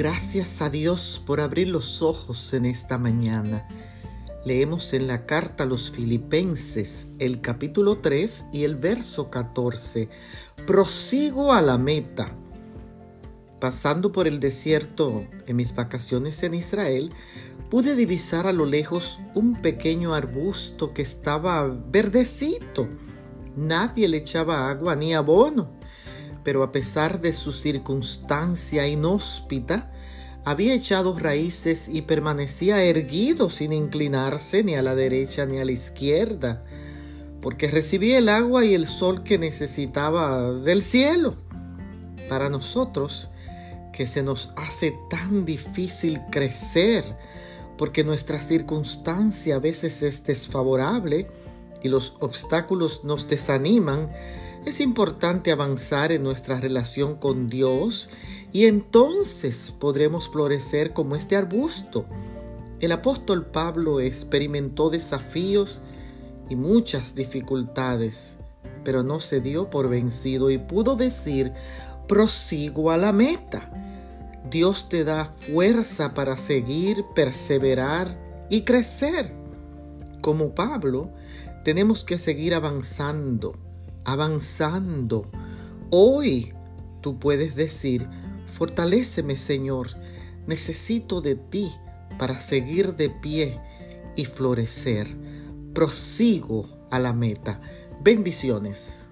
gracias 0.00 0.62
a 0.62 0.70
Dios 0.70 1.22
por 1.26 1.42
abrir 1.42 1.68
los 1.68 2.00
ojos 2.00 2.54
en 2.54 2.64
esta 2.64 2.96
mañana. 2.96 3.68
Leemos 4.46 4.94
en 4.94 5.06
la 5.06 5.26
carta 5.26 5.64
a 5.64 5.66
los 5.66 5.90
filipenses 5.90 7.08
el 7.18 7.42
capítulo 7.42 7.98
3 7.98 8.46
y 8.54 8.64
el 8.64 8.76
verso 8.76 9.28
14. 9.28 10.08
Prosigo 10.66 11.52
a 11.52 11.60
la 11.60 11.76
meta. 11.76 12.34
Pasando 13.60 14.10
por 14.10 14.26
el 14.26 14.40
desierto 14.40 15.26
en 15.46 15.56
mis 15.56 15.74
vacaciones 15.74 16.42
en 16.44 16.54
Israel, 16.54 17.12
pude 17.68 17.94
divisar 17.94 18.46
a 18.46 18.54
lo 18.54 18.64
lejos 18.64 19.20
un 19.34 19.60
pequeño 19.60 20.14
arbusto 20.14 20.94
que 20.94 21.02
estaba 21.02 21.68
verdecito. 21.68 22.88
Nadie 23.54 24.08
le 24.08 24.16
echaba 24.16 24.70
agua 24.70 24.96
ni 24.96 25.12
abono 25.12 25.78
pero 26.44 26.62
a 26.62 26.72
pesar 26.72 27.20
de 27.20 27.32
su 27.32 27.52
circunstancia 27.52 28.86
inhóspita, 28.86 29.90
había 30.44 30.74
echado 30.74 31.18
raíces 31.18 31.88
y 31.92 32.02
permanecía 32.02 32.82
erguido 32.82 33.50
sin 33.50 33.72
inclinarse 33.72 34.64
ni 34.64 34.74
a 34.74 34.82
la 34.82 34.94
derecha 34.94 35.44
ni 35.46 35.58
a 35.58 35.64
la 35.64 35.72
izquierda, 35.72 36.62
porque 37.42 37.68
recibía 37.68 38.18
el 38.18 38.28
agua 38.28 38.64
y 38.64 38.74
el 38.74 38.86
sol 38.86 39.22
que 39.22 39.38
necesitaba 39.38 40.52
del 40.52 40.82
cielo. 40.82 41.34
Para 42.28 42.48
nosotros, 42.48 43.30
que 43.92 44.06
se 44.06 44.22
nos 44.22 44.52
hace 44.56 44.94
tan 45.10 45.44
difícil 45.44 46.20
crecer, 46.30 47.04
porque 47.76 48.04
nuestra 48.04 48.40
circunstancia 48.40 49.56
a 49.56 49.58
veces 49.58 50.02
es 50.02 50.24
desfavorable 50.24 51.28
y 51.82 51.88
los 51.88 52.16
obstáculos 52.20 53.04
nos 53.04 53.28
desaniman, 53.28 54.10
es 54.66 54.80
importante 54.80 55.52
avanzar 55.52 56.12
en 56.12 56.22
nuestra 56.22 56.60
relación 56.60 57.16
con 57.16 57.48
Dios 57.48 58.10
y 58.52 58.66
entonces 58.66 59.72
podremos 59.78 60.28
florecer 60.28 60.92
como 60.92 61.16
este 61.16 61.36
arbusto. 61.36 62.04
El 62.80 62.92
apóstol 62.92 63.46
Pablo 63.46 64.00
experimentó 64.00 64.90
desafíos 64.90 65.82
y 66.48 66.56
muchas 66.56 67.14
dificultades, 67.14 68.38
pero 68.84 69.02
no 69.02 69.20
se 69.20 69.40
dio 69.40 69.70
por 69.70 69.88
vencido 69.88 70.50
y 70.50 70.58
pudo 70.58 70.96
decir, 70.96 71.52
prosigo 72.06 72.90
a 72.90 72.98
la 72.98 73.12
meta. 73.12 73.72
Dios 74.50 74.88
te 74.88 75.04
da 75.04 75.24
fuerza 75.24 76.12
para 76.12 76.36
seguir, 76.36 77.04
perseverar 77.14 78.08
y 78.50 78.62
crecer. 78.62 79.30
Como 80.20 80.54
Pablo, 80.54 81.10
tenemos 81.64 82.04
que 82.04 82.18
seguir 82.18 82.54
avanzando 82.54 83.69
avanzando. 84.04 85.30
Hoy 85.90 86.52
tú 87.00 87.18
puedes 87.18 87.54
decir, 87.54 88.06
fortaléceme 88.46 89.36
Señor, 89.36 89.88
necesito 90.46 91.20
de 91.20 91.36
ti 91.36 91.70
para 92.18 92.38
seguir 92.38 92.96
de 92.96 93.10
pie 93.10 93.60
y 94.16 94.24
florecer. 94.24 95.06
Prosigo 95.74 96.66
a 96.90 96.98
la 96.98 97.12
meta. 97.12 97.60
Bendiciones. 98.02 99.10